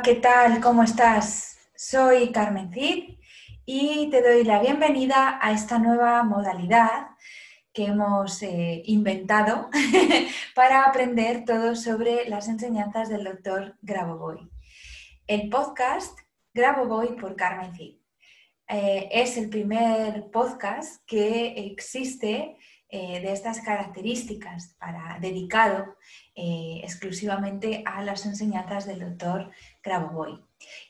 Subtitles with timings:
[0.00, 0.60] ¿Qué tal?
[0.60, 1.58] ¿Cómo estás?
[1.76, 3.18] Soy Carmen Cid
[3.66, 7.08] y te doy la bienvenida a esta nueva modalidad
[7.74, 9.68] que hemos eh, inventado
[10.54, 14.50] para aprender todo sobre las enseñanzas del doctor Grabovoi.
[15.26, 16.18] El podcast
[16.54, 17.96] Grabovoi por Carmen Cid.
[18.68, 22.56] Eh, es el primer podcast que existe
[22.88, 25.96] eh, de estas características para, dedicado
[26.34, 29.50] exclusivamente a las enseñanzas del doctor
[29.82, 30.42] Grabovoi.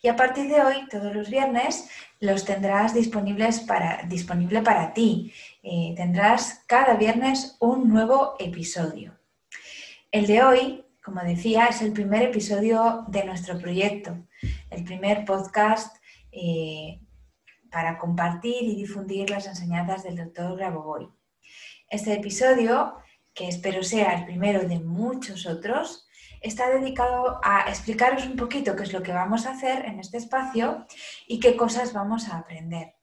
[0.03, 1.89] Y a partir de hoy, todos los viernes,
[2.21, 5.33] los tendrás disponibles para, disponible para ti.
[5.63, 9.19] Eh, tendrás cada viernes un nuevo episodio.
[10.11, 14.17] El de hoy, como decía, es el primer episodio de nuestro proyecto,
[14.71, 15.97] el primer podcast
[16.31, 17.01] eh,
[17.71, 21.09] para compartir y difundir las enseñanzas del doctor Grabovoi.
[21.89, 22.97] Este episodio,
[23.35, 26.07] que espero sea el primero de muchos otros,
[26.41, 30.19] está dedicado a explicaros un poquito qué es lo que vamos a hacer en este
[30.19, 30.87] espacio
[31.27, 32.95] y qué cosas vamos a aprender.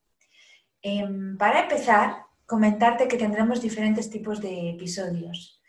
[0.82, 5.62] Em, para empezar, comentarte que tendremos diferentes tipos de episodios.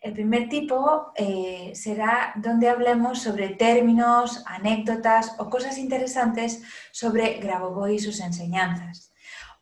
[0.00, 7.94] El primer tipo eh, será donde hablemos sobre términos, anécdotas o cosas interesantes sobre Grabovoi
[7.94, 9.12] y sus enseñanzas.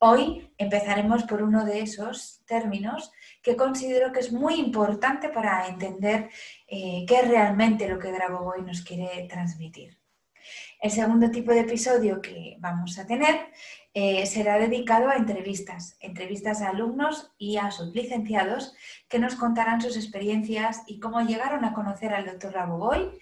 [0.00, 6.30] Hoy empezaremos por uno de esos términos que considero que es muy importante para entender
[6.66, 9.98] eh, qué es realmente lo que Grabovoi nos quiere transmitir.
[10.80, 13.47] El segundo tipo de episodio que vamos a tener
[13.94, 18.75] eh, será dedicado a entrevistas, entrevistas a alumnos y a sublicenciados
[19.08, 23.19] que nos contarán sus experiencias y cómo llegaron a conocer al doctor Grabovoi,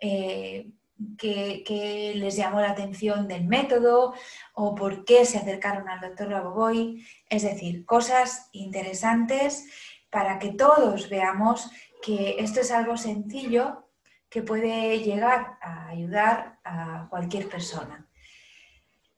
[0.00, 0.70] eh,
[1.18, 4.14] qué, les llamó la atención del método
[4.54, 7.06] o por qué se acercaron al doctor Raboboy.
[7.28, 9.66] Es decir, cosas interesantes
[10.10, 11.70] para que todos veamos
[12.02, 13.88] que esto es algo sencillo
[14.28, 18.06] que puede llegar a ayudar a cualquier persona.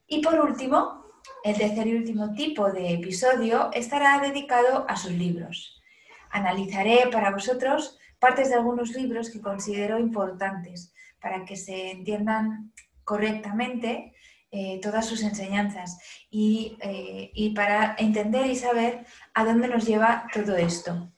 [0.06, 1.04] Y por último,
[1.42, 5.80] el tercer y último tipo de episodio estará dedicado a sus libros.
[6.30, 10.94] Analizaré para vosotros partes de algunos libros que considero importantes
[11.24, 12.70] para que se entiendan
[13.02, 14.12] correctamente
[14.50, 15.98] eh, todas sus enseñanzas
[16.30, 21.10] eh, y, para entender y saber a dónde nos lleva todo esto.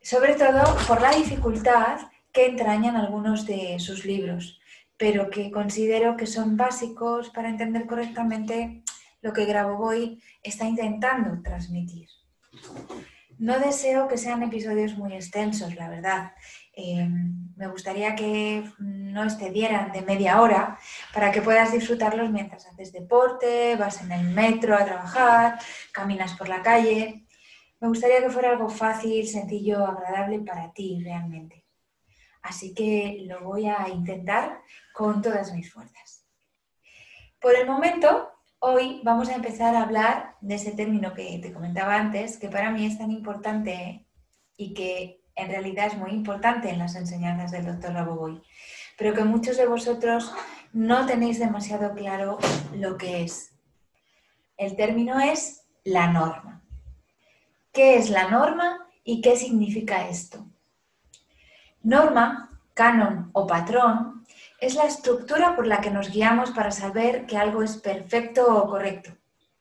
[0.00, 2.00] Sobre todo por la dificultad
[2.32, 4.58] que entrañan algunos de sus libros,
[4.96, 8.82] pero que considero que son básicos para entender correctamente
[9.20, 12.08] lo que Grabovoi está intentando transmitir.
[13.38, 16.32] No deseo que sean episodios muy extensos, la verdad,
[16.74, 17.06] eh,
[17.56, 20.78] me gustaría que no excedieran de media hora
[21.12, 25.58] para que puedas disfrutarlos mientras haces deporte, vas en el metro a trabajar,
[25.92, 27.26] caminas por la calle.
[27.80, 31.66] Me gustaría que fuera algo fácil, sencillo, agradable para ti realmente.
[32.42, 34.60] Así que lo voy a intentar
[34.92, 36.26] con todas mis fuerzas.
[37.40, 41.96] Por el momento, hoy vamos a empezar a hablar de ese término que te comentaba
[41.96, 44.06] antes, que para mí es tan importante
[44.56, 48.42] y que en realidad es muy importante en las enseñanzas del doctor Raboboy,
[48.96, 50.32] pero que muchos de vosotros
[50.72, 52.38] no tenéis demasiado claro
[52.74, 53.54] lo que es.
[54.56, 56.62] El término es la norma.
[57.72, 60.46] ¿Qué es la norma y qué significa esto?
[61.82, 64.24] Norma, canon o patrón
[64.60, 68.68] es la estructura por la que nos guiamos para saber que algo es perfecto o
[68.68, 69.10] correcto.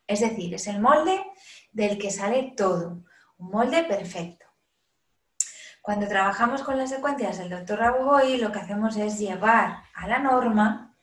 [0.05, 1.25] Es decir, es el molde
[1.71, 3.03] del que sale todo,
[3.37, 4.45] un molde perfecto.
[5.81, 10.19] Cuando trabajamos con las secuencias del doctor Rabogoy, lo que hacemos es llevar a la
[10.19, 10.95] norma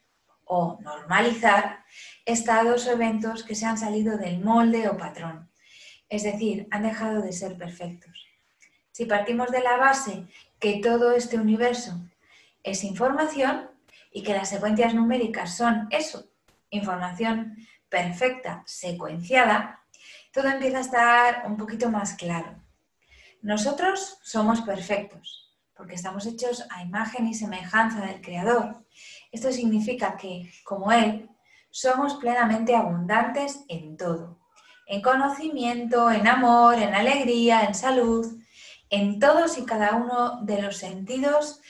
[0.44, 1.84] o normalizar
[2.24, 5.50] estados o eventos que se han salido del molde o patrón.
[6.08, 8.28] Es decir, han dejado de ser perfectos.
[8.92, 10.26] Si partimos de la base
[10.60, 12.00] que todo este universo
[12.62, 13.70] es información
[14.12, 16.30] y que las secuencias numéricas son eso,
[16.70, 17.56] información
[17.88, 19.82] perfecta, secuenciada,
[20.32, 22.67] todo empieza a estar un poquito más claro.
[23.42, 28.84] Nosotros somos perfectos, porque estamos hechos a imagen y semejanza del Creador.
[29.30, 31.28] Esto significa que, como Él,
[31.70, 34.40] somos plenamente abundantes en todo,
[34.86, 38.26] en conocimiento, en amor, en alegría, en salud,
[38.90, 41.60] en todos y cada uno de los sentidos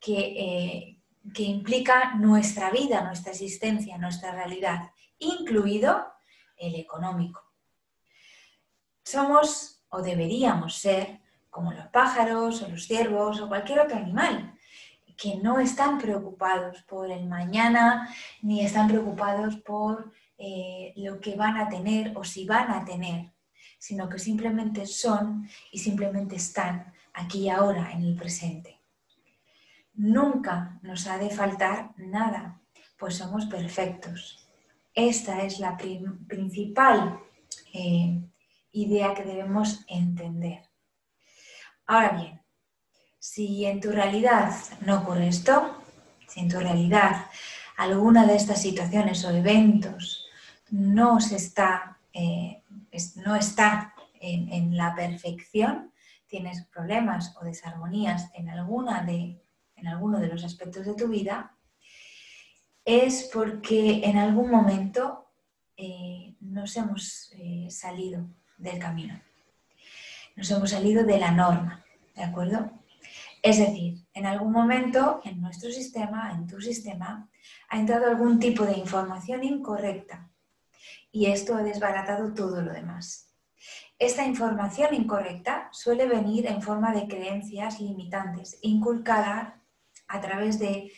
[0.00, 1.00] que, eh,
[1.34, 6.06] que implica nuestra vida, nuestra existencia, nuestra realidad, incluido
[6.56, 7.44] el económico.
[9.02, 11.20] Somos o deberíamos ser
[11.50, 14.54] como los pájaros o los ciervos o cualquier otro animal,
[15.16, 18.08] que no están preocupados por el mañana
[18.40, 23.32] ni están preocupados por eh, lo que van a tener o si van a tener,
[23.78, 28.80] sino que simplemente son y simplemente están aquí y ahora en el presente.
[29.94, 32.60] Nunca nos ha de faltar nada,
[32.96, 34.48] pues somos perfectos.
[34.94, 37.18] Esta es la principal
[37.72, 38.22] eh,
[38.72, 40.62] idea que debemos entender.
[41.86, 42.42] Ahora bien,
[43.18, 45.82] si en tu realidad no ocurre esto,
[46.26, 47.26] si en tu realidad
[47.76, 50.26] alguna de estas situaciones o eventos
[50.70, 52.62] no, se está, eh,
[53.16, 55.92] no está en, la perfección,
[56.26, 59.40] tienes problemas o desarmonías en, alguna de,
[59.76, 61.56] en alguno de los aspectos de tu vida,
[62.84, 65.30] es porque en algún momento
[65.76, 68.28] eh, nos hemos eh, salido
[68.58, 69.20] del camino,
[70.36, 71.84] nos hemos salido de la norma,
[72.14, 72.70] ¿de acuerdo?
[73.42, 77.28] Es decir, en algún momento en nuestro sistema, en tu sistema,
[77.68, 80.28] ha entrado algún tipo de información incorrecta
[81.12, 83.32] y esto ha desbaratado todo lo demás.
[83.98, 89.54] Esta información incorrecta suele venir en forma de creencias limitantes, inculcadas
[90.06, 90.92] a través de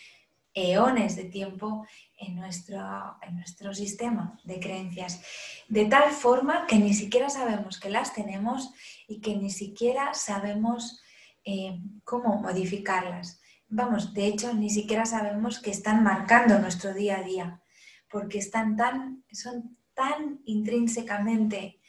[0.55, 1.87] eones de tiempo
[2.20, 5.22] en nuestro, en nuestro sistema de creencias,
[5.69, 8.72] de tal forma que ni siquiera sabemos que las tenemos
[9.08, 11.00] y que ni siquiera sabemos
[11.44, 13.40] eh, cómo modificarlas.
[13.69, 17.62] Vamos, de hecho, ni siquiera sabemos que están marcando nuestro día a día,
[18.11, 21.81] porque están tan, son tan intrínsecamente,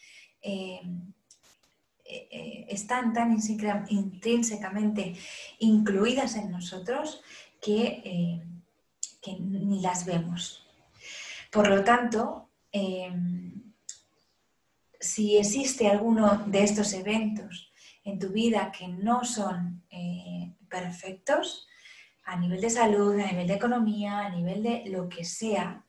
[0.42, 0.82] eh,
[2.06, 3.38] eh, están tan
[3.90, 5.16] intrínsecamente
[5.60, 7.22] incluidas en nosotros
[7.60, 8.42] que,
[9.22, 10.66] que ni las vemos.
[11.52, 12.50] Por lo tanto,
[15.00, 17.72] si existe alguno de estos eventos
[18.04, 21.68] en tu vida que no son eh, perfectos
[22.24, 25.86] a nivel de salud, a nivel de economía, a nivel de lo que sea,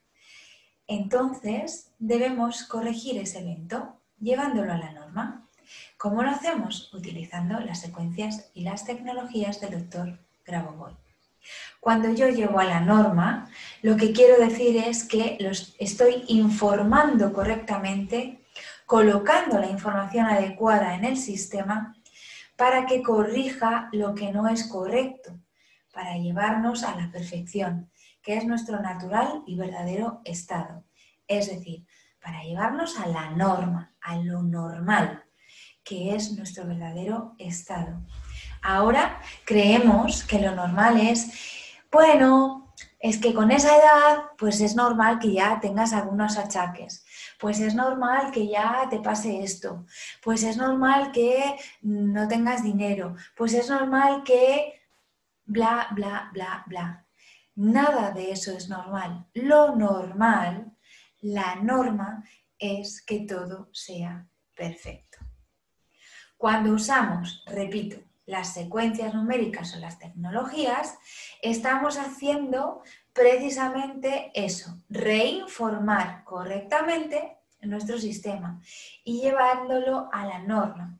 [0.86, 5.48] entonces debemos corregir ese evento llevándolo a la norma.
[5.96, 6.92] ¿Cómo lo hacemos?
[6.92, 11.01] Utilizando las secuencias y las tecnologías del doctor Grabovoi.
[11.80, 13.50] Cuando yo llevo a la norma,
[13.82, 18.44] lo que quiero decir es que los estoy informando correctamente,
[18.86, 21.96] colocando la información adecuada en el sistema
[22.56, 25.38] para que corrija lo que no es correcto,
[25.92, 27.90] para llevarnos a la perfección,
[28.22, 30.84] que es nuestro natural y verdadero estado.
[31.26, 31.84] Es decir,
[32.22, 35.24] para llevarnos a la norma, a lo normal,
[35.82, 38.00] que es nuestro verdadero estado.
[38.62, 41.30] Ahora creemos que lo normal es,
[41.90, 47.04] bueno, es que con esa edad, pues es normal que ya tengas algunos achaques
[47.42, 49.84] pues es normal que ya te pase esto,
[50.22, 54.80] pues es normal que no tengas dinero, pues es normal que
[55.44, 57.04] bla, bla, bla, bla.
[57.56, 59.26] Nada de eso es normal.
[59.34, 60.70] Lo normal,
[61.20, 62.22] la norma,
[62.60, 64.24] es que todo sea
[64.56, 65.18] perfecto.
[66.36, 70.96] Cuando usamos, repito, las secuencias numéricas o las tecnologías,
[71.40, 78.60] estamos haciendo precisamente eso, reinformar correctamente nuestro sistema
[79.04, 80.98] y llevándolo a la norma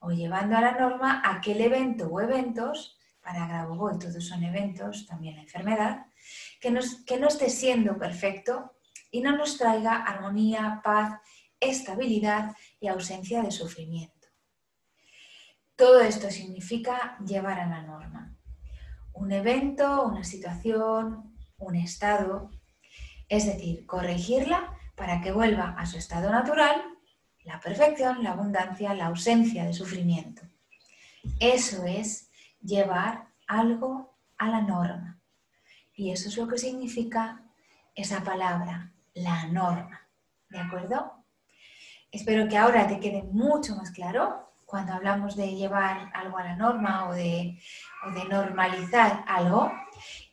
[0.00, 5.36] o llevando a la norma aquel evento o eventos, para Grabovoi todos son eventos, también
[5.36, 6.06] la enfermedad,
[6.60, 8.74] que, que no esté siendo perfecto
[9.10, 11.20] y no nos traiga armonía, paz,
[11.58, 14.13] estabilidad y ausencia de sufrimiento.
[15.76, 18.36] Todo esto significa llevar a la norma.
[19.12, 22.50] Un evento, una situación, un estado,
[23.28, 26.80] es decir, corregirla para que vuelva a su estado natural,
[27.42, 30.42] la perfección, la abundancia, la ausencia de sufrimiento.
[31.40, 32.30] Eso es
[32.62, 35.20] llevar algo a la norma.
[35.96, 37.42] Y eso es lo que significa
[37.96, 40.08] esa palabra, la norma.
[40.48, 41.24] ¿De acuerdo?
[42.12, 46.56] Espero que ahora te quede mucho más claro cuando hablamos de llevar algo a la
[46.56, 47.56] norma o de,
[48.28, 49.70] normalizar algo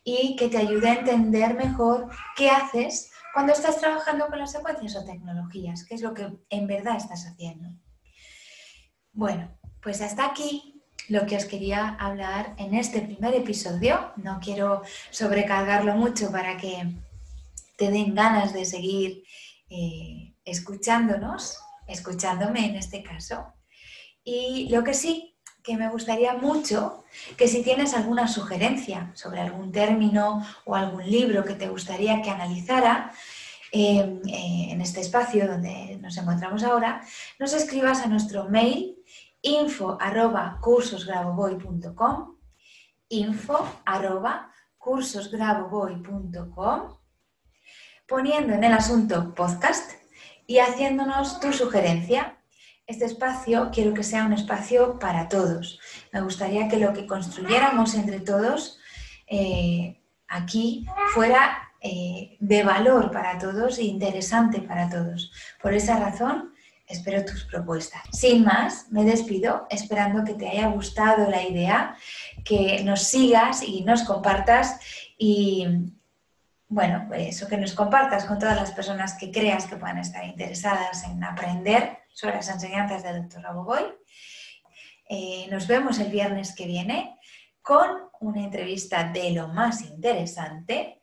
[0.02, 4.96] y que te ayude a entender mejor qué haces cuando estás trabajando con las secuencias
[4.96, 7.68] o tecnologías, que es lo que en verdad estás haciendo.
[9.12, 9.48] Bueno,
[9.80, 14.12] pues hasta aquí lo que os quería hablar en este primer episodio.
[14.16, 14.82] No quiero
[15.12, 16.96] sobrecargarlo mucho para que
[17.76, 19.22] te den ganas de seguir
[19.70, 23.54] eh, escuchándonos, escuchándome en este caso.
[24.24, 27.04] Y lo que sí, que me gustaría mucho
[27.36, 32.30] que si tienes alguna sugerencia sobre algún término o algún libro que te gustaría que
[32.30, 33.12] analizara,
[33.70, 37.02] em, eh, en este espacio donde nos encontramos ahora,
[37.38, 38.96] nos escribas a nuestro mail
[39.42, 42.36] info arroba cursosgraboboy.com
[43.08, 46.96] info arroba cursosgraboboy.com
[48.06, 49.92] poniendo en el asunto podcast
[50.46, 52.41] y haciéndonos tu sugerencia.
[52.86, 55.78] Este espacio quiero que sea un espacio para todos.
[56.12, 58.78] Me gustaría que lo que construyéramos entre todos
[59.28, 65.32] eh, aquí fuera eh, de valor para todos e interesante para todos.
[65.62, 66.54] Por esa razón,
[66.86, 68.02] espero tus propuestas.
[68.12, 71.96] Sin más, me despido esperando que te haya gustado la idea,
[72.44, 74.80] que nos sigas y nos compartas
[75.16, 75.66] y
[76.68, 81.04] bueno, eso que nos compartas con todas las personas que creas que puedan estar interesadas
[81.04, 83.84] en aprender sobre las enseñanzas del doctor Raboboy.
[85.08, 87.18] Eh, nos vemos el viernes que viene
[87.60, 87.88] con
[88.20, 91.02] una entrevista de lo más interesante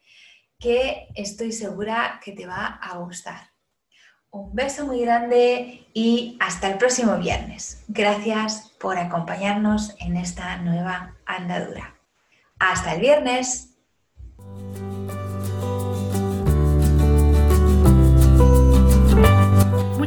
[0.57, 3.51] que estoy segura que te va a gustar.
[4.31, 7.83] Un beso muy grande y hasta el próximo viernes.
[7.87, 11.99] Gracias por acompañarnos en esta nueva andadura.
[12.59, 13.68] Hasta el viernes.